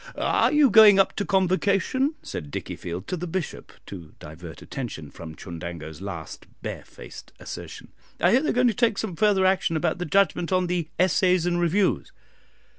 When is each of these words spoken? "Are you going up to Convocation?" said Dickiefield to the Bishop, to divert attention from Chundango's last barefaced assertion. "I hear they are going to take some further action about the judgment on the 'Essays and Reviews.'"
"Are 0.15 0.51
you 0.51 0.71
going 0.71 0.97
up 0.97 1.15
to 1.17 1.25
Convocation?" 1.25 2.15
said 2.23 2.49
Dickiefield 2.49 3.05
to 3.05 3.15
the 3.15 3.27
Bishop, 3.27 3.71
to 3.85 4.15
divert 4.17 4.63
attention 4.63 5.11
from 5.11 5.35
Chundango's 5.35 6.01
last 6.01 6.47
barefaced 6.63 7.33
assertion. 7.39 7.89
"I 8.19 8.31
hear 8.31 8.41
they 8.41 8.49
are 8.49 8.53
going 8.53 8.65
to 8.65 8.73
take 8.73 8.97
some 8.97 9.15
further 9.15 9.45
action 9.45 9.77
about 9.77 9.99
the 9.99 10.05
judgment 10.07 10.51
on 10.51 10.65
the 10.65 10.89
'Essays 10.97 11.45
and 11.45 11.59
Reviews.'" 11.61 12.11